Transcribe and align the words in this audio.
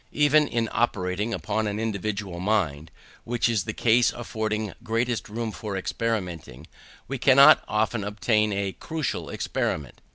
Even 0.13 0.47
in 0.47 0.67
operating 0.71 1.31
upon 1.31 1.67
an 1.67 1.79
individual 1.79 2.39
mind, 2.39 2.89
which 3.23 3.47
is 3.47 3.65
the 3.65 3.71
case 3.73 4.11
affording 4.11 4.73
greatest 4.83 5.29
room 5.29 5.51
for 5.51 5.77
experimenting, 5.77 6.65
we 7.07 7.19
cannot 7.19 7.63
often 7.67 8.03
obtain 8.03 8.51
a 8.51 8.71
crucial 8.71 9.29
experiment. 9.29 10.01